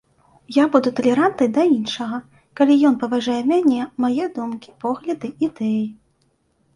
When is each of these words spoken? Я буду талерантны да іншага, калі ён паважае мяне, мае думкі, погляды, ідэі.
Я 0.53 0.63
буду 0.75 0.91
талерантны 0.99 1.47
да 1.57 1.65
іншага, 1.73 2.17
калі 2.59 2.77
ён 2.91 2.95
паважае 3.03 3.37
мяне, 3.51 3.81
мае 4.07 4.25
думкі, 4.39 4.69
погляды, 4.87 5.27
ідэі. 5.49 5.85